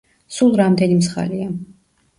[0.37, 1.49] სულ რამდენი მსხალია?